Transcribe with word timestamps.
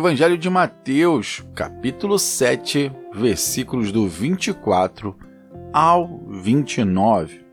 Evangelho 0.00 0.38
de 0.38 0.48
Mateus, 0.48 1.44
capítulo 1.54 2.18
7, 2.18 2.90
versículos 3.12 3.92
do 3.92 4.08
24 4.08 5.14
ao 5.74 6.22
29. 6.26 7.44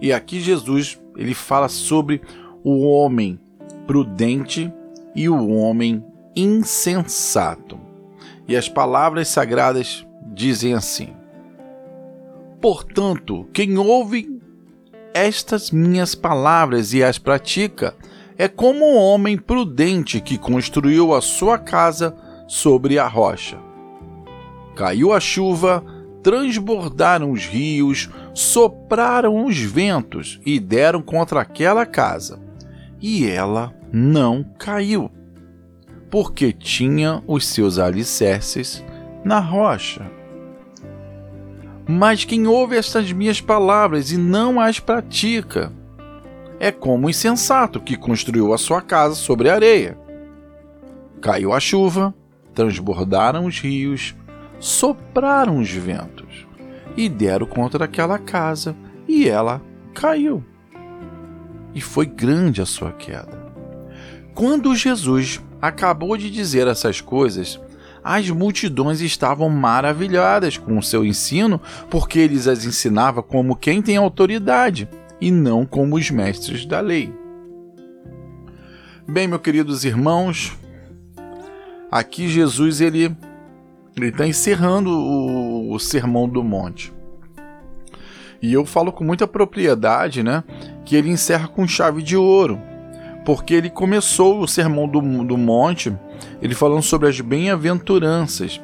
E 0.00 0.12
aqui 0.12 0.40
Jesus, 0.40 1.00
ele 1.16 1.32
fala 1.32 1.68
sobre 1.68 2.20
o 2.64 2.80
homem 2.88 3.38
prudente 3.86 4.72
e 5.14 5.28
o 5.28 5.48
homem 5.50 6.04
insensato. 6.34 7.78
E 8.48 8.56
as 8.56 8.68
palavras 8.68 9.28
sagradas 9.28 10.04
dizem 10.34 10.74
assim: 10.74 11.14
Portanto, 12.60 13.48
quem 13.52 13.78
ouve 13.78 14.40
estas 15.14 15.70
minhas 15.70 16.16
palavras 16.16 16.92
e 16.92 17.04
as 17.04 17.16
pratica, 17.16 17.94
é 18.38 18.48
como 18.48 18.84
um 18.84 18.96
homem 18.96 19.36
prudente 19.36 20.20
que 20.20 20.36
construiu 20.36 21.14
a 21.14 21.20
sua 21.20 21.58
casa 21.58 22.14
sobre 22.46 22.98
a 22.98 23.06
rocha. 23.06 23.58
Caiu 24.74 25.12
a 25.12 25.20
chuva, 25.20 25.82
transbordaram 26.22 27.30
os 27.30 27.46
rios, 27.46 28.10
sopraram 28.34 29.46
os 29.46 29.58
ventos 29.58 30.40
e 30.44 30.60
deram 30.60 31.00
contra 31.00 31.40
aquela 31.40 31.86
casa. 31.86 32.38
E 33.00 33.26
ela 33.26 33.74
não 33.92 34.44
caiu, 34.58 35.10
porque 36.10 36.52
tinha 36.52 37.22
os 37.26 37.46
seus 37.46 37.78
alicerces 37.78 38.84
na 39.24 39.40
rocha. 39.40 40.10
Mas 41.88 42.24
quem 42.24 42.46
ouve 42.46 42.76
estas 42.76 43.12
minhas 43.12 43.40
palavras 43.40 44.10
e 44.10 44.16
não 44.18 44.60
as 44.60 44.80
pratica, 44.80 45.72
é 46.58 46.70
como 46.72 47.06
o 47.06 47.10
insensato 47.10 47.80
que 47.80 47.96
construiu 47.96 48.52
a 48.52 48.58
sua 48.58 48.80
casa 48.80 49.14
sobre 49.14 49.50
areia. 49.50 49.98
Caiu 51.20 51.52
a 51.52 51.60
chuva, 51.60 52.14
transbordaram 52.54 53.46
os 53.46 53.60
rios, 53.60 54.14
sopraram 54.58 55.58
os 55.58 55.70
ventos 55.70 56.46
e 56.96 57.08
deram 57.08 57.46
contra 57.46 57.84
aquela 57.84 58.18
casa, 58.18 58.74
e 59.06 59.28
ela 59.28 59.60
caiu. 59.92 60.42
E 61.74 61.80
foi 61.80 62.06
grande 62.06 62.62
a 62.62 62.66
sua 62.66 62.92
queda. 62.92 63.46
Quando 64.34 64.74
Jesus 64.74 65.42
acabou 65.60 66.16
de 66.16 66.30
dizer 66.30 66.66
essas 66.66 67.00
coisas, 67.00 67.60
as 68.02 68.30
multidões 68.30 69.00
estavam 69.00 69.50
maravilhadas 69.50 70.56
com 70.56 70.78
o 70.78 70.82
seu 70.82 71.04
ensino, 71.04 71.60
porque 71.90 72.20
ele 72.20 72.36
as 72.36 72.64
ensinava 72.64 73.22
como 73.22 73.56
quem 73.56 73.82
tem 73.82 73.96
autoridade 73.96 74.88
e 75.20 75.30
não 75.30 75.64
como 75.64 75.96
os 75.96 76.10
mestres 76.10 76.64
da 76.66 76.80
lei. 76.80 77.12
Bem, 79.08 79.28
meus 79.28 79.40
queridos 79.40 79.84
irmãos, 79.84 80.56
aqui 81.90 82.28
Jesus 82.28 82.80
ele 82.80 83.16
ele 83.96 84.08
está 84.08 84.26
encerrando 84.26 84.90
o, 84.90 85.72
o 85.72 85.78
sermão 85.78 86.28
do 86.28 86.44
monte. 86.44 86.92
E 88.42 88.52
eu 88.52 88.66
falo 88.66 88.92
com 88.92 89.02
muita 89.02 89.26
propriedade, 89.26 90.22
né, 90.22 90.44
que 90.84 90.94
ele 90.94 91.08
encerra 91.08 91.48
com 91.48 91.66
chave 91.66 92.02
de 92.02 92.16
ouro, 92.16 92.60
porque 93.24 93.54
ele 93.54 93.70
começou 93.70 94.40
o 94.40 94.46
sermão 94.46 94.86
do, 94.86 95.00
do 95.24 95.38
monte, 95.38 95.96
ele 96.42 96.54
falando 96.54 96.82
sobre 96.82 97.08
as 97.08 97.18
bem-aventuranças, 97.20 98.60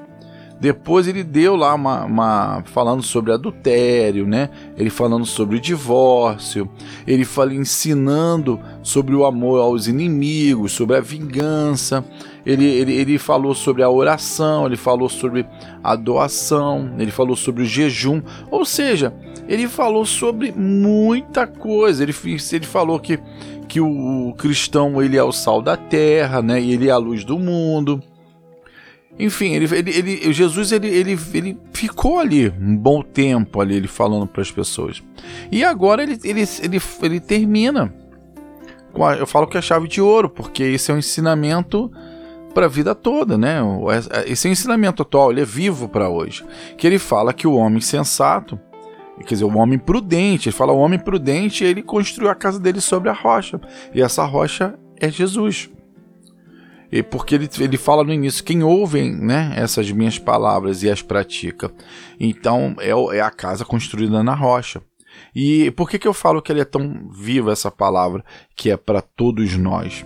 depois 0.62 1.08
ele 1.08 1.24
deu 1.24 1.56
lá 1.56 1.74
uma, 1.74 2.04
uma, 2.04 2.62
falando 2.66 3.02
sobre 3.02 3.32
adultério, 3.32 4.24
né? 4.24 4.48
Ele 4.78 4.90
falando 4.90 5.26
sobre 5.26 5.56
o 5.56 5.60
divórcio, 5.60 6.70
ele 7.04 7.24
fala 7.24 7.52
ensinando 7.52 8.60
sobre 8.80 9.12
o 9.12 9.26
amor 9.26 9.60
aos 9.60 9.88
inimigos, 9.88 10.70
sobre 10.70 10.96
a 10.96 11.00
vingança. 11.00 12.04
Ele, 12.46 12.64
ele, 12.64 12.92
ele 12.92 13.18
falou 13.18 13.56
sobre 13.56 13.82
a 13.82 13.90
oração, 13.90 14.64
ele 14.64 14.76
falou 14.76 15.08
sobre 15.08 15.44
a 15.82 15.96
doação, 15.96 16.94
ele 16.96 17.10
falou 17.10 17.34
sobre 17.34 17.64
o 17.64 17.66
jejum. 17.66 18.22
Ou 18.48 18.64
seja, 18.64 19.12
ele 19.48 19.66
falou 19.66 20.06
sobre 20.06 20.52
muita 20.52 21.44
coisa. 21.44 22.04
Ele, 22.04 22.14
ele 22.52 22.66
falou 22.66 23.00
que, 23.00 23.18
que 23.66 23.80
o, 23.80 24.32
cristão 24.38 25.02
ele 25.02 25.16
é 25.16 25.24
o 25.24 25.32
sal 25.32 25.60
da 25.60 25.76
terra, 25.76 26.40
né? 26.40 26.62
E 26.62 26.72
ele 26.72 26.86
é 26.86 26.92
a 26.92 26.98
luz 26.98 27.24
do 27.24 27.36
mundo. 27.36 28.00
Enfim, 29.18 29.52
ele, 29.52 29.66
ele, 29.76 29.90
ele, 29.90 30.32
Jesus 30.32 30.72
ele, 30.72 30.88
ele, 30.88 31.18
ele 31.34 31.58
ficou 31.72 32.18
ali 32.18 32.48
um 32.48 32.76
bom 32.76 33.02
tempo 33.02 33.60
ali 33.60 33.76
ele 33.76 33.88
falando 33.88 34.26
para 34.26 34.42
as 34.42 34.50
pessoas. 34.50 35.02
E 35.50 35.62
agora 35.62 36.02
ele, 36.02 36.18
ele, 36.24 36.42
ele, 36.62 36.80
ele 37.02 37.20
termina. 37.20 37.94
A, 38.94 39.14
eu 39.14 39.26
falo 39.26 39.46
que 39.46 39.56
é 39.56 39.60
a 39.60 39.62
chave 39.62 39.86
de 39.86 40.00
ouro, 40.00 40.28
porque 40.28 40.62
esse 40.62 40.90
é 40.90 40.94
um 40.94 40.98
ensinamento 40.98 41.90
para 42.52 42.66
a 42.66 42.68
vida 42.68 42.94
toda, 42.94 43.36
né? 43.38 43.58
Esse 44.26 44.46
é 44.46 44.50
um 44.50 44.52
ensinamento 44.52 45.02
atual, 45.02 45.30
ele 45.30 45.40
é 45.40 45.44
vivo 45.44 45.88
para 45.88 46.08
hoje. 46.08 46.44
Que 46.76 46.86
ele 46.86 46.98
fala 46.98 47.32
que 47.32 47.46
o 47.46 47.54
homem 47.54 47.80
sensato, 47.80 48.58
quer 49.20 49.34
dizer, 49.34 49.44
o 49.44 49.56
homem 49.56 49.78
prudente, 49.78 50.48
ele 50.48 50.56
fala 50.56 50.72
o 50.72 50.78
homem 50.78 50.98
prudente, 50.98 51.64
ele 51.64 51.82
construiu 51.82 52.30
a 52.30 52.34
casa 52.34 52.58
dele 52.58 52.80
sobre 52.80 53.08
a 53.08 53.12
rocha. 53.12 53.60
E 53.94 54.02
essa 54.02 54.24
rocha 54.24 54.74
é 54.98 55.10
Jesus. 55.10 55.70
E 56.92 57.02
porque 57.02 57.34
ele, 57.34 57.48
ele 57.58 57.78
fala 57.78 58.04
no 58.04 58.12
início, 58.12 58.44
quem 58.44 58.62
ouve 58.62 59.10
né, 59.10 59.54
essas 59.56 59.90
minhas 59.90 60.18
palavras 60.18 60.82
e 60.82 60.90
as 60.90 61.00
pratica. 61.00 61.72
Então 62.20 62.76
é, 62.78 62.90
é 63.16 63.20
a 63.22 63.30
casa 63.30 63.64
construída 63.64 64.22
na 64.22 64.34
rocha. 64.34 64.82
E 65.34 65.70
por 65.70 65.88
que, 65.88 65.98
que 65.98 66.06
eu 66.06 66.12
falo 66.12 66.42
que 66.42 66.52
ele 66.52 66.60
é 66.60 66.64
tão 66.64 67.10
viva 67.10 67.50
essa 67.50 67.70
palavra, 67.70 68.22
que 68.54 68.70
é 68.70 68.76
para 68.76 69.00
todos 69.00 69.56
nós? 69.56 70.04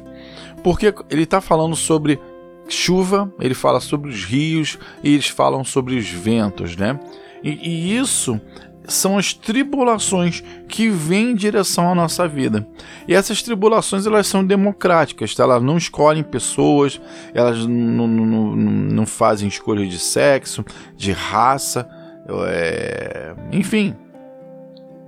Porque 0.62 0.94
ele 1.10 1.24
está 1.24 1.40
falando 1.40 1.74
sobre 1.74 2.20
chuva, 2.68 3.32
ele 3.40 3.54
fala 3.54 3.80
sobre 3.80 4.10
os 4.10 4.24
rios 4.24 4.78
e 5.02 5.14
eles 5.14 5.28
falam 5.28 5.64
sobre 5.64 5.96
os 5.96 6.08
ventos, 6.08 6.76
né? 6.76 6.98
E, 7.42 7.50
e 7.50 7.96
isso 7.96 8.40
são 8.86 9.18
as 9.18 9.32
tribulações 9.32 10.42
que 10.68 10.88
vêm 10.88 11.30
em 11.30 11.34
direção 11.34 11.90
à 11.90 11.94
nossa 11.94 12.26
vida. 12.26 12.66
E 13.06 13.14
essas 13.14 13.42
tribulações 13.42 14.06
elas 14.06 14.26
são 14.26 14.44
democráticas, 14.44 15.34
tá? 15.34 15.42
elas 15.42 15.62
não 15.62 15.76
escolhem 15.76 16.22
pessoas, 16.22 17.00
elas 17.34 17.66
não, 17.66 18.06
não, 18.06 18.56
não 18.56 19.06
fazem 19.06 19.48
escolha 19.48 19.86
de 19.86 19.98
sexo, 19.98 20.64
de 20.96 21.12
raça, 21.12 21.88
é... 22.48 23.34
enfim. 23.52 23.94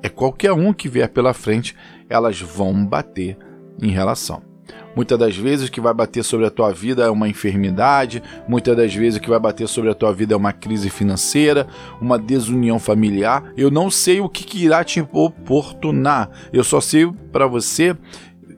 É 0.00 0.08
qualquer 0.08 0.52
um 0.52 0.72
que 0.72 0.88
vier 0.88 1.08
pela 1.08 1.34
frente, 1.34 1.74
elas 2.08 2.40
vão 2.40 2.86
bater 2.86 3.36
em 3.82 3.90
relação. 3.90 4.47
Muitas 4.98 5.16
das 5.16 5.36
vezes 5.36 5.68
o 5.68 5.70
que 5.70 5.80
vai 5.80 5.94
bater 5.94 6.24
sobre 6.24 6.44
a 6.44 6.50
tua 6.50 6.72
vida 6.72 7.04
é 7.04 7.08
uma 7.08 7.28
enfermidade, 7.28 8.20
muitas 8.48 8.76
das 8.76 8.92
vezes 8.92 9.16
o 9.16 9.22
que 9.22 9.30
vai 9.30 9.38
bater 9.38 9.68
sobre 9.68 9.92
a 9.92 9.94
tua 9.94 10.12
vida 10.12 10.34
é 10.34 10.36
uma 10.36 10.52
crise 10.52 10.90
financeira, 10.90 11.68
uma 12.00 12.18
desunião 12.18 12.80
familiar. 12.80 13.44
Eu 13.56 13.70
não 13.70 13.92
sei 13.92 14.20
o 14.20 14.28
que, 14.28 14.42
que 14.42 14.64
irá 14.64 14.82
te 14.82 15.06
oportunar. 15.12 16.28
Eu 16.52 16.64
só 16.64 16.80
sei 16.80 17.08
para 17.30 17.46
você 17.46 17.96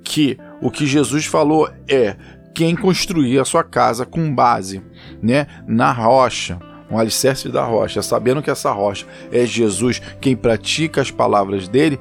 que 0.02 0.38
o 0.62 0.70
que 0.70 0.86
Jesus 0.86 1.26
falou 1.26 1.68
é 1.86 2.16
quem 2.54 2.74
construir 2.74 3.38
a 3.38 3.44
sua 3.44 3.62
casa 3.62 4.06
com 4.06 4.34
base, 4.34 4.80
né, 5.22 5.46
na 5.68 5.92
rocha, 5.92 6.58
um 6.90 6.96
alicerce 6.96 7.50
da 7.50 7.62
rocha, 7.62 8.00
sabendo 8.00 8.42
que 8.42 8.50
essa 8.50 8.72
rocha 8.72 9.04
é 9.30 9.44
Jesus, 9.44 10.00
quem 10.22 10.34
pratica 10.34 11.02
as 11.02 11.10
palavras 11.10 11.68
dele, 11.68 12.00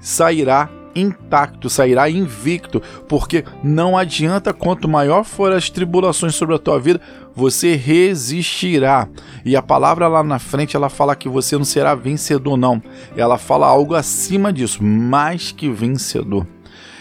sairá 0.00 0.70
intacto, 0.96 1.68
sairá 1.68 2.08
invicto, 2.08 2.82
porque 3.08 3.44
não 3.62 3.96
adianta 3.96 4.52
quanto 4.52 4.88
maior 4.88 5.24
for 5.24 5.52
as 5.52 5.70
tribulações 5.70 6.34
sobre 6.34 6.54
a 6.54 6.58
tua 6.58 6.78
vida, 6.80 7.00
você 7.34 7.76
resistirá. 7.76 9.08
E 9.44 9.54
a 9.54 9.62
palavra 9.62 10.08
lá 10.08 10.22
na 10.22 10.38
frente, 10.38 10.74
ela 10.74 10.88
fala 10.88 11.14
que 11.14 11.28
você 11.28 11.56
não 11.56 11.64
será 11.64 11.94
vencedor 11.94 12.56
não. 12.56 12.82
Ela 13.16 13.38
fala 13.38 13.66
algo 13.66 13.94
acima 13.94 14.52
disso, 14.52 14.82
mais 14.82 15.52
que 15.52 15.68
vencedor. 15.68 16.46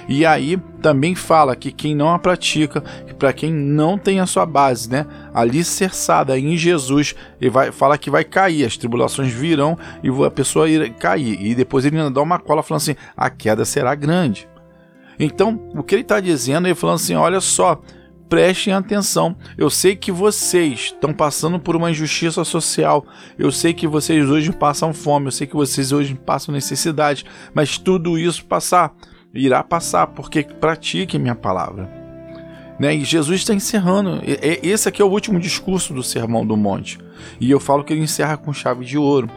E 0.07 0.25
aí 0.25 0.57
também 0.81 1.15
fala 1.15 1.55
que 1.55 1.71
quem 1.71 1.95
não 1.95 2.13
a 2.13 2.19
pratica, 2.19 2.81
para 3.17 3.33
quem 3.33 3.51
não 3.51 3.97
tem 3.97 4.19
a 4.19 4.25
sua 4.25 4.45
base, 4.45 4.89
né, 4.89 5.05
alicerçada 5.33 6.37
em 6.37 6.55
Jesus, 6.55 7.15
ele 7.41 7.49
vai 7.49 7.71
fala 7.71 7.97
que 7.97 8.09
vai 8.09 8.23
cair, 8.23 8.65
as 8.65 8.77
tribulações 8.77 9.31
virão 9.31 9.77
e 10.03 10.09
a 10.25 10.31
pessoa 10.31 10.69
irá 10.69 10.89
cair. 10.89 11.41
E 11.41 11.55
depois 11.55 11.85
ele 11.85 11.97
ainda 11.97 12.11
dá 12.11 12.21
uma 12.21 12.39
cola 12.39 12.61
falando 12.61 12.81
assim: 12.81 12.95
a 13.15 13.29
queda 13.29 13.65
será 13.65 13.95
grande. 13.95 14.47
Então, 15.19 15.59
o 15.73 15.81
que 15.81 15.95
ele 15.95 16.01
está 16.01 16.19
dizendo, 16.19 16.67
ele 16.67 16.75
falando 16.75 16.95
assim: 16.95 17.15
olha 17.15 17.39
só, 17.39 17.81
prestem 18.29 18.73
atenção. 18.73 19.35
Eu 19.57 19.69
sei 19.69 19.95
que 19.95 20.11
vocês 20.11 20.91
estão 20.93 21.13
passando 21.13 21.59
por 21.59 21.75
uma 21.75 21.91
injustiça 21.91 22.43
social. 22.43 23.05
Eu 23.37 23.51
sei 23.51 23.73
que 23.73 23.87
vocês 23.87 24.29
hoje 24.29 24.51
passam 24.51 24.93
fome. 24.93 25.27
Eu 25.27 25.31
sei 25.31 25.47
que 25.47 25.55
vocês 25.55 25.91
hoje 25.91 26.15
passam 26.15 26.53
necessidade. 26.53 27.25
Mas 27.53 27.77
tudo 27.77 28.17
isso 28.17 28.45
passar 28.45 28.93
irá 29.35 29.61
passar, 29.63 30.07
porque 30.07 30.43
pratique 30.43 31.19
minha 31.19 31.35
palavra. 31.35 31.89
Né? 32.79 32.95
E 32.95 33.03
Jesus 33.03 33.41
está 33.41 33.53
encerrando. 33.53 34.21
Esse 34.63 34.89
aqui 34.89 35.01
é 35.01 35.05
o 35.05 35.09
último 35.09 35.39
discurso 35.39 35.93
do 35.93 36.01
Sermão 36.01 36.45
do 36.45 36.57
Monte. 36.57 36.97
E 37.39 37.51
eu 37.51 37.59
falo 37.59 37.83
que 37.83 37.93
ele 37.93 38.01
encerra 38.01 38.37
com 38.37 38.53
chave 38.53 38.85
de 38.85 38.97
ouro. 38.97 39.29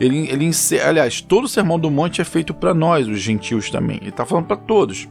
Ele, 0.00 0.28
ele 0.28 0.44
encerra, 0.44 0.88
aliás, 0.88 1.20
todo 1.20 1.44
o 1.44 1.48
Sermão 1.48 1.78
do 1.78 1.90
Monte 1.90 2.20
é 2.20 2.24
feito 2.24 2.52
para 2.52 2.74
nós, 2.74 3.06
os 3.06 3.20
gentios 3.20 3.70
também. 3.70 3.98
Ele 3.98 4.10
está 4.10 4.26
falando 4.26 4.46
para 4.46 4.56
todos. 4.56 5.08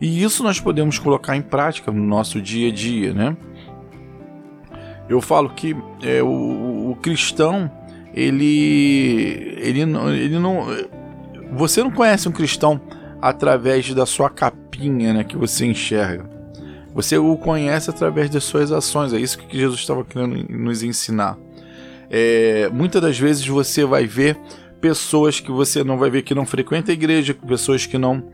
E 0.00 0.22
isso 0.22 0.42
nós 0.42 0.60
podemos 0.60 0.98
colocar 0.98 1.36
em 1.36 1.42
prática 1.42 1.90
no 1.90 2.02
nosso 2.02 2.40
dia 2.40 2.68
a 2.68 2.72
dia, 2.72 3.12
né? 3.12 3.36
Eu 5.08 5.20
falo 5.20 5.50
que 5.50 5.76
é, 6.02 6.22
o, 6.22 6.90
o, 6.90 6.96
cristão, 7.00 7.70
ele, 8.12 9.56
ele, 9.58 9.80
ele 9.80 10.38
não. 10.38 10.66
Você 11.52 11.82
não 11.82 11.90
conhece 11.90 12.28
um 12.28 12.32
cristão 12.32 12.80
através 13.20 13.92
da 13.94 14.06
sua 14.06 14.30
capinha 14.30 15.12
né, 15.12 15.24
que 15.24 15.36
você 15.36 15.66
enxerga. 15.66 16.28
Você 16.94 17.18
o 17.18 17.36
conhece 17.36 17.90
através 17.90 18.30
das 18.30 18.44
suas 18.44 18.72
ações. 18.72 19.12
É 19.12 19.18
isso 19.18 19.38
que 19.38 19.58
Jesus 19.58 19.80
estava 19.80 20.02
querendo 20.04 20.46
nos 20.48 20.82
ensinar. 20.82 21.36
É, 22.10 22.70
muitas 22.72 23.02
das 23.02 23.18
vezes 23.18 23.46
você 23.46 23.84
vai 23.84 24.06
ver 24.06 24.38
pessoas 24.80 25.40
que 25.40 25.50
você 25.50 25.82
não 25.82 25.98
vai 25.98 26.08
ver 26.08 26.22
que 26.22 26.34
não 26.34 26.46
frequenta 26.46 26.92
a 26.92 26.94
igreja, 26.94 27.34
pessoas 27.34 27.84
que 27.84 27.98
não. 27.98 28.24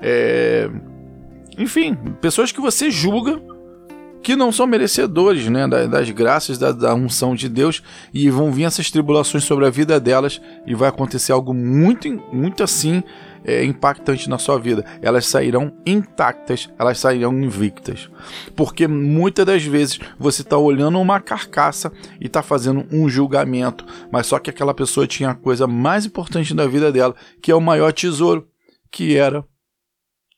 É, 0.00 0.70
enfim, 1.58 1.96
pessoas 2.20 2.52
que 2.52 2.60
você 2.60 2.90
julga 2.90 3.40
que 4.22 4.36
não 4.36 4.52
são 4.52 4.66
merecedores 4.66 5.48
né, 5.48 5.66
das, 5.66 6.08
graças 6.10 6.56
da, 6.56 6.70
da, 6.70 6.94
unção 6.94 7.34
de 7.34 7.48
Deus 7.48 7.82
e 8.14 8.30
vão 8.30 8.52
vir 8.52 8.64
essas 8.64 8.90
tribulações 8.90 9.42
sobre 9.42 9.66
a 9.66 9.70
vida 9.70 9.98
delas 9.98 10.40
e 10.64 10.74
vai 10.74 10.88
acontecer 10.88 11.32
algo 11.32 11.52
muito, 11.52 12.08
muito 12.32 12.62
assim 12.62 13.02
é, 13.44 13.64
impactante 13.64 14.28
na 14.28 14.38
sua 14.38 14.58
vida. 14.58 14.84
Elas 15.00 15.26
sairão 15.26 15.72
intactas, 15.86 16.70
elas 16.78 16.98
sairão 16.98 17.32
invictas. 17.32 18.10
Porque 18.56 18.86
muitas 18.86 19.44
das 19.46 19.64
vezes 19.64 19.98
você 20.18 20.42
está 20.42 20.56
olhando 20.56 21.00
uma 21.00 21.20
carcaça 21.20 21.92
e 22.20 22.26
está 22.26 22.42
fazendo 22.42 22.86
um 22.92 23.08
julgamento, 23.08 23.84
mas 24.10 24.26
só 24.26 24.38
que 24.38 24.50
aquela 24.50 24.74
pessoa 24.74 25.06
tinha 25.06 25.30
a 25.30 25.34
coisa 25.34 25.66
mais 25.66 26.06
importante 26.06 26.54
da 26.54 26.66
vida 26.66 26.92
dela, 26.92 27.14
que 27.42 27.50
é 27.50 27.54
o 27.54 27.60
maior 27.60 27.92
tesouro, 27.92 28.46
que 28.90 29.16
era 29.16 29.44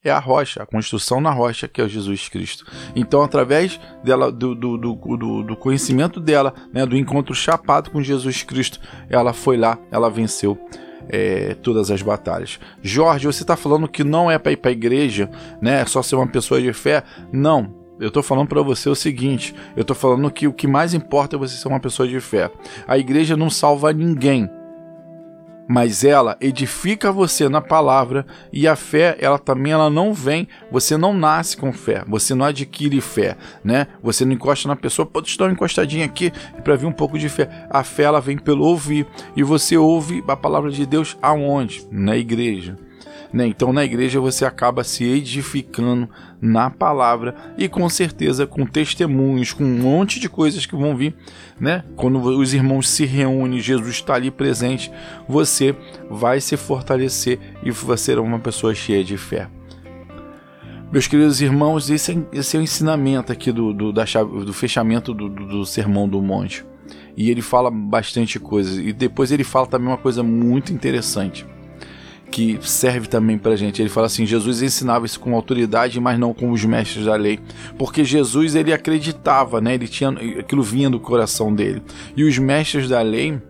é 0.04 0.10
a 0.10 0.18
rocha, 0.18 0.62
a 0.62 0.66
construção 0.66 1.18
na 1.18 1.30
rocha 1.30 1.66
que 1.66 1.80
é 1.80 1.88
Jesus 1.88 2.28
Cristo. 2.28 2.66
Então, 2.94 3.22
através 3.22 3.80
dela, 4.04 4.30
do, 4.30 4.54
do, 4.54 4.76
do, 4.76 5.42
do, 5.42 5.56
conhecimento 5.56 6.20
dela, 6.20 6.52
né, 6.72 6.84
do 6.84 6.94
encontro 6.94 7.34
chapado 7.34 7.90
com 7.90 8.02
Jesus 8.02 8.42
Cristo, 8.42 8.78
ela 9.08 9.32
foi 9.32 9.56
lá, 9.56 9.78
ela 9.90 10.10
venceu 10.10 10.58
é, 11.08 11.54
todas 11.54 11.90
as 11.90 12.02
batalhas. 12.02 12.58
Jorge, 12.82 13.26
você 13.26 13.42
está 13.42 13.56
falando 13.56 13.88
que 13.88 14.04
não 14.04 14.30
é 14.30 14.38
para 14.38 14.52
ir 14.52 14.56
para 14.56 14.70
a 14.70 14.72
igreja, 14.72 15.30
né? 15.60 15.80
É 15.80 15.86
só 15.86 16.02
ser 16.02 16.16
uma 16.16 16.26
pessoa 16.26 16.60
de 16.60 16.72
fé? 16.72 17.02
Não. 17.32 17.82
Eu 18.00 18.08
estou 18.08 18.22
falando 18.22 18.48
para 18.48 18.60
você 18.62 18.88
o 18.88 18.94
seguinte: 18.94 19.54
eu 19.76 19.82
estou 19.82 19.94
falando 19.94 20.30
que 20.30 20.48
o 20.48 20.52
que 20.52 20.66
mais 20.66 20.94
importa 20.94 21.36
é 21.36 21.38
você 21.38 21.56
ser 21.56 21.68
uma 21.68 21.80
pessoa 21.80 22.08
de 22.08 22.20
fé. 22.20 22.50
A 22.88 22.98
igreja 22.98 23.36
não 23.36 23.48
salva 23.48 23.92
ninguém 23.92 24.50
mas 25.68 26.04
ela 26.04 26.36
edifica 26.40 27.12
você 27.12 27.48
na 27.48 27.60
palavra 27.60 28.26
e 28.52 28.68
a 28.68 28.76
fé, 28.76 29.16
ela 29.20 29.38
também 29.38 29.72
ela 29.72 29.88
não 29.88 30.12
vem, 30.12 30.48
você 30.70 30.96
não 30.96 31.12
nasce 31.14 31.56
com 31.56 31.72
fé, 31.72 32.04
você 32.06 32.34
não 32.34 32.44
adquire 32.44 33.00
fé, 33.00 33.36
né? 33.62 33.86
Você 34.02 34.24
não 34.24 34.32
encosta 34.32 34.68
na 34.68 34.76
pessoa, 34.76 35.06
pode 35.06 35.28
estar 35.28 35.50
encostadinho 35.50 36.04
aqui 36.04 36.32
para 36.62 36.76
vir 36.76 36.86
um 36.86 36.92
pouco 36.92 37.18
de 37.18 37.28
fé. 37.28 37.48
A 37.70 37.82
fé 37.82 38.04
ela 38.04 38.20
vem 38.20 38.36
pelo 38.36 38.64
ouvir 38.64 39.06
e 39.36 39.42
você 39.42 39.76
ouve 39.76 40.22
a 40.28 40.36
palavra 40.36 40.70
de 40.70 40.84
Deus 40.86 41.16
aonde? 41.22 41.86
Na 41.90 42.16
igreja. 42.16 42.76
Né? 43.34 43.48
Então 43.48 43.72
na 43.72 43.84
igreja 43.84 44.20
você 44.20 44.44
acaba 44.44 44.84
se 44.84 45.02
edificando 45.02 46.08
na 46.40 46.70
palavra 46.70 47.34
e 47.58 47.68
com 47.68 47.88
certeza 47.88 48.46
com 48.46 48.64
testemunhos, 48.64 49.52
com 49.52 49.64
um 49.64 49.76
monte 49.76 50.20
de 50.20 50.28
coisas 50.28 50.64
que 50.66 50.76
vão 50.76 50.96
vir, 50.96 51.16
né? 51.58 51.82
Quando 51.96 52.20
os 52.20 52.54
irmãos 52.54 52.88
se 52.88 53.04
reúnem, 53.04 53.58
Jesus 53.58 53.96
está 53.96 54.14
ali 54.14 54.30
presente, 54.30 54.88
você 55.28 55.74
vai 56.08 56.40
se 56.40 56.56
fortalecer 56.56 57.40
e 57.64 57.72
você 57.72 58.04
será 58.04 58.22
uma 58.22 58.38
pessoa 58.38 58.72
cheia 58.72 59.02
de 59.02 59.16
fé. 59.16 59.48
Meus 60.92 61.08
queridos 61.08 61.40
irmãos, 61.40 61.90
esse 61.90 62.12
é, 62.12 62.38
esse 62.38 62.56
é 62.56 62.60
o 62.60 62.62
ensinamento 62.62 63.32
aqui 63.32 63.50
do, 63.50 63.72
do, 63.72 63.92
da 63.92 64.06
chave, 64.06 64.44
do 64.44 64.52
fechamento 64.52 65.12
do, 65.12 65.28
do, 65.28 65.44
do 65.44 65.66
Sermão 65.66 66.08
do 66.08 66.22
Monte. 66.22 66.64
E 67.16 67.32
ele 67.32 67.42
fala 67.42 67.68
bastante 67.68 68.38
coisa. 68.38 68.80
E 68.80 68.92
depois 68.92 69.32
ele 69.32 69.42
fala 69.42 69.66
também 69.66 69.88
uma 69.88 69.96
coisa 69.96 70.22
muito 70.22 70.72
interessante 70.72 71.44
que 72.34 72.58
serve 72.62 73.06
também 73.06 73.38
para 73.38 73.54
gente. 73.54 73.80
Ele 73.80 73.88
fala 73.88 74.08
assim: 74.08 74.26
Jesus 74.26 74.60
ensinava 74.60 75.06
isso 75.06 75.20
com 75.20 75.36
autoridade, 75.36 76.00
mas 76.00 76.18
não 76.18 76.34
com 76.34 76.50
os 76.50 76.64
mestres 76.64 77.06
da 77.06 77.14
lei, 77.14 77.38
porque 77.78 78.02
Jesus 78.02 78.56
ele 78.56 78.72
acreditava, 78.72 79.60
né? 79.60 79.74
Ele 79.74 79.86
tinha 79.86 80.10
aquilo 80.10 80.60
vinha 80.60 80.90
do 80.90 80.98
coração 80.98 81.54
dele. 81.54 81.80
E 82.16 82.24
os 82.24 82.36
mestres 82.36 82.88
da 82.88 83.00
lei, 83.02 83.40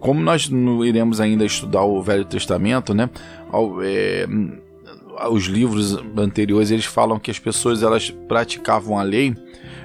como 0.00 0.22
nós 0.22 0.48
não 0.48 0.82
iremos 0.82 1.20
ainda 1.20 1.44
estudar 1.44 1.82
o 1.84 2.00
Velho 2.00 2.24
Testamento, 2.24 2.94
né? 2.94 3.10
É, 3.82 4.26
os 5.30 5.44
livros 5.44 5.94
anteriores 6.16 6.70
eles 6.70 6.86
falam 6.86 7.18
que 7.18 7.30
as 7.30 7.38
pessoas 7.38 7.82
elas 7.82 8.08
praticavam 8.08 8.98
a 8.98 9.02
lei 9.02 9.36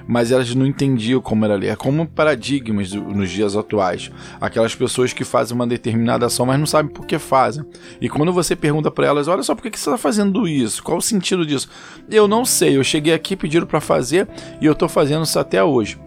mas 0.06 0.30
elas 0.30 0.54
não 0.54 0.66
entendiam 0.66 1.20
como 1.20 1.44
era 1.44 1.54
ali. 1.54 1.68
É 1.68 1.76
como 1.76 2.06
paradigmas 2.06 2.92
nos 2.92 3.30
dias 3.30 3.56
atuais. 3.56 4.10
Aquelas 4.40 4.74
pessoas 4.74 5.12
que 5.12 5.24
fazem 5.24 5.54
uma 5.54 5.66
determinada 5.66 6.26
ação, 6.26 6.46
mas 6.46 6.58
não 6.58 6.66
sabem 6.66 6.92
por 6.92 7.06
que 7.06 7.18
fazem. 7.18 7.64
E 8.00 8.08
quando 8.08 8.32
você 8.32 8.54
pergunta 8.54 8.90
para 8.90 9.06
elas, 9.06 9.28
olha 9.28 9.42
só, 9.42 9.54
por 9.54 9.62
que 9.62 9.78
você 9.78 9.88
está 9.88 9.98
fazendo 9.98 10.46
isso? 10.46 10.82
Qual 10.82 10.98
o 10.98 11.02
sentido 11.02 11.46
disso? 11.46 11.68
Eu 12.10 12.26
não 12.26 12.44
sei, 12.44 12.76
eu 12.76 12.84
cheguei 12.84 13.12
aqui, 13.12 13.36
pediram 13.36 13.66
para 13.66 13.80
fazer 13.80 14.28
e 14.60 14.66
eu 14.66 14.72
estou 14.72 14.88
fazendo 14.88 15.24
isso 15.24 15.38
até 15.38 15.62
hoje. 15.62 15.98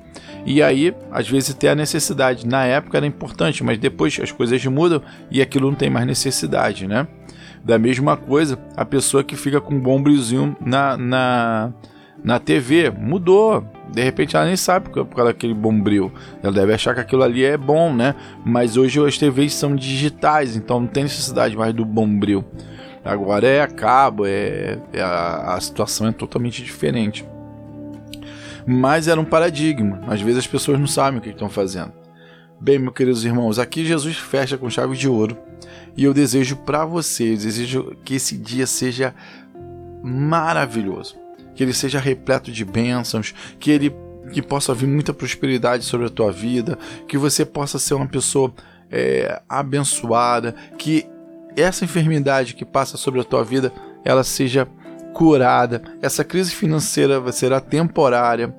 E 0.45 0.61
aí, 0.61 0.93
às 1.11 1.29
vezes, 1.29 1.53
tem 1.55 1.69
a 1.69 1.75
necessidade. 1.75 2.45
Na 2.45 2.65
época 2.65 2.97
era 2.97 3.05
importante, 3.05 3.63
mas 3.63 3.77
depois 3.77 4.19
as 4.21 4.31
coisas 4.31 4.63
mudam 4.65 5.01
e 5.31 5.41
aquilo 5.41 5.69
não 5.69 5.75
tem 5.75 5.89
mais 5.89 6.05
necessidade, 6.05 6.87
né? 6.87 7.07
Da 7.63 7.79
mesma 7.79 8.17
coisa, 8.17 8.59
a 8.75 8.83
pessoa 8.83 9.23
que 9.23 9.37
fica 9.37 9.61
com 9.61 9.75
um 9.75 9.79
bombrizinho 9.79 10.55
na, 10.59 10.97
na, 10.97 11.73
na 12.23 12.39
TV 12.39 12.89
mudou. 12.89 13.63
De 13.91 14.01
repente 14.01 14.35
ela 14.35 14.45
nem 14.45 14.55
sabe 14.55 14.89
por 14.89 15.05
causa 15.07 15.31
daquele 15.31 15.53
bombril. 15.53 16.11
Ela 16.41 16.51
deve 16.51 16.73
achar 16.73 16.93
que 16.93 17.01
aquilo 17.01 17.23
ali 17.23 17.43
é 17.43 17.57
bom, 17.57 17.93
né? 17.93 18.15
Mas 18.45 18.75
hoje 18.75 19.03
as 19.05 19.17
TVs 19.17 19.53
são 19.53 19.75
digitais, 19.75 20.55
então 20.55 20.79
não 20.79 20.87
tem 20.87 21.03
necessidade 21.03 21.55
mais 21.55 21.73
do 21.73 21.85
bombril. 21.85 22.43
Agora 23.05 23.45
é 23.45 23.61
a 23.61 23.67
cabo, 23.67 24.25
é, 24.25 24.79
é 24.93 25.01
a, 25.01 25.55
a 25.55 25.61
situação 25.61 26.07
é 26.07 26.11
totalmente 26.11 26.63
diferente. 26.63 27.25
Mas 28.65 29.07
era 29.07 29.19
um 29.19 29.25
paradigma. 29.25 30.01
Às 30.07 30.21
vezes 30.21 30.39
as 30.39 30.47
pessoas 30.47 30.79
não 30.79 30.87
sabem 30.87 31.19
o 31.19 31.21
que 31.21 31.29
estão 31.29 31.49
fazendo. 31.49 31.91
Bem, 32.59 32.79
meus 32.79 32.93
queridos 32.93 33.25
irmãos, 33.25 33.59
aqui 33.59 33.85
Jesus 33.85 34.15
fecha 34.17 34.57
com 34.57 34.69
chave 34.69 34.95
de 34.95 35.09
ouro. 35.09 35.37
E 35.97 36.05
eu 36.05 36.13
desejo 36.13 36.55
para 36.55 36.85
vocês, 36.85 37.43
desejo 37.43 37.95
que 38.05 38.15
esse 38.15 38.37
dia 38.37 38.65
seja 38.65 39.13
maravilhoso 40.01 41.22
que 41.55 41.63
ele 41.63 41.73
seja 41.73 41.99
repleto 41.99 42.51
de 42.51 42.65
bênçãos, 42.65 43.33
que 43.59 43.71
ele 43.71 43.93
que 44.31 44.41
possa 44.41 44.73
vir 44.73 44.87
muita 44.87 45.13
prosperidade 45.13 45.83
sobre 45.83 46.07
a 46.07 46.09
tua 46.09 46.31
vida, 46.31 46.77
que 47.07 47.17
você 47.17 47.45
possa 47.45 47.77
ser 47.77 47.93
uma 47.93 48.07
pessoa 48.07 48.53
é, 48.89 49.41
abençoada, 49.47 50.55
que 50.77 51.05
essa 51.55 51.85
enfermidade 51.85 52.55
que 52.55 52.65
passa 52.65 52.97
sobre 52.97 53.19
a 53.19 53.23
tua 53.23 53.43
vida 53.43 53.71
ela 54.03 54.23
seja 54.23 54.67
curada, 55.13 55.81
essa 56.01 56.23
crise 56.23 56.51
financeira 56.51 57.31
será 57.31 57.59
temporária, 57.59 58.55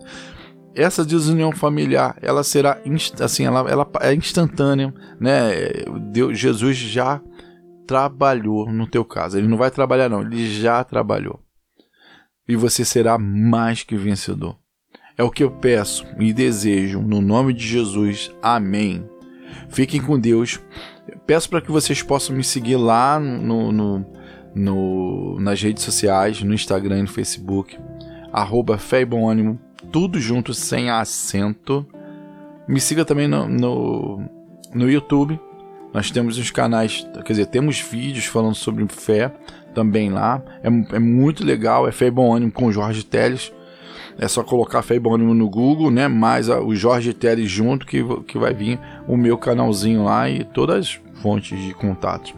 essa 0.74 1.04
desunião 1.04 1.52
familiar 1.52 2.16
ela 2.22 2.44
será 2.44 2.78
assim 3.20 3.44
ela, 3.44 3.68
ela 3.68 3.88
é 4.00 4.14
instantânea, 4.14 4.94
né? 5.20 5.50
Deus, 6.12 6.38
Jesus 6.38 6.76
já 6.76 7.20
trabalhou 7.86 8.70
no 8.72 8.86
teu 8.86 9.04
caso, 9.04 9.36
ele 9.36 9.48
não 9.48 9.56
vai 9.56 9.70
trabalhar 9.70 10.08
não, 10.08 10.22
ele 10.22 10.48
já 10.48 10.82
trabalhou 10.84 11.43
e 12.48 12.56
você 12.56 12.84
será 12.84 13.18
mais 13.18 13.82
que 13.82 13.96
vencedor. 13.96 14.56
É 15.16 15.22
o 15.22 15.30
que 15.30 15.44
eu 15.44 15.50
peço 15.50 16.04
e 16.18 16.32
desejo 16.32 17.00
no 17.00 17.20
nome 17.20 17.52
de 17.52 17.66
Jesus. 17.66 18.32
Amém. 18.42 19.08
Fiquem 19.68 20.00
com 20.00 20.18
Deus. 20.18 20.60
Peço 21.26 21.48
para 21.48 21.60
que 21.60 21.70
vocês 21.70 22.02
possam 22.02 22.34
me 22.34 22.42
seguir 22.42 22.76
lá 22.76 23.20
no, 23.20 23.70
no, 23.70 24.06
no, 24.54 25.40
nas 25.40 25.62
redes 25.62 25.84
sociais, 25.84 26.42
no 26.42 26.52
Instagram 26.52 26.98
e 26.98 27.02
no 27.02 27.08
Facebook, 27.08 27.78
arroba 28.32 28.76
Fé 28.76 29.02
e 29.02 29.04
Bom 29.04 29.28
Ânimo, 29.28 29.58
tudo 29.92 30.18
junto 30.18 30.52
sem 30.52 30.90
acento. 30.90 31.86
Me 32.66 32.80
siga 32.80 33.04
também 33.04 33.28
no, 33.28 33.48
no, 33.48 34.28
no 34.74 34.90
YouTube. 34.90 35.38
Nós 35.94 36.10
temos 36.10 36.36
os 36.36 36.50
canais, 36.50 37.06
quer 37.24 37.32
dizer, 37.32 37.46
temos 37.46 37.78
vídeos 37.78 38.26
falando 38.26 38.56
sobre 38.56 38.84
fé 38.88 39.32
também 39.72 40.10
lá. 40.10 40.42
É, 40.60 40.96
é 40.96 40.98
muito 40.98 41.44
legal, 41.44 41.86
é 41.86 41.92
Fé 41.92 42.06
e 42.06 42.10
Bom 42.10 42.34
Ânimo 42.34 42.50
com 42.50 42.66
o 42.66 42.72
Jorge 42.72 43.04
Teles. 43.04 43.52
É 44.18 44.26
só 44.26 44.42
colocar 44.42 44.82
Fé 44.82 44.96
e 44.96 45.00
Bom 45.00 45.14
Ânimo 45.14 45.34
no 45.34 45.48
Google, 45.48 45.92
né? 45.92 46.08
Mais 46.08 46.50
a, 46.50 46.60
o 46.60 46.74
Jorge 46.74 47.14
Teles 47.14 47.48
junto 47.48 47.86
que, 47.86 48.04
que 48.26 48.36
vai 48.36 48.52
vir 48.52 48.80
o 49.06 49.16
meu 49.16 49.38
canalzinho 49.38 50.02
lá 50.02 50.28
e 50.28 50.42
todas 50.42 50.78
as 50.78 51.00
fontes 51.22 51.58
de 51.60 51.72
contato. 51.72 52.34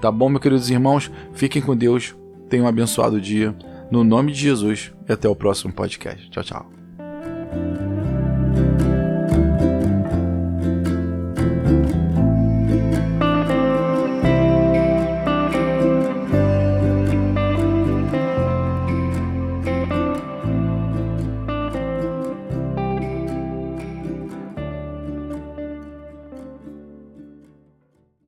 Tá 0.00 0.10
bom, 0.10 0.28
meus 0.28 0.40
queridos 0.40 0.70
irmãos? 0.70 1.10
Fiquem 1.32 1.60
com 1.60 1.76
Deus. 1.76 2.14
Tenham 2.48 2.66
um 2.66 2.68
abençoado 2.68 3.20
dia. 3.20 3.54
No 3.90 4.04
nome 4.04 4.30
de 4.30 4.38
Jesus 4.38 4.92
e 5.08 5.12
até 5.12 5.28
o 5.28 5.34
próximo 5.34 5.72
podcast. 5.72 6.30
Tchau, 6.30 6.44
tchau. 6.44 7.89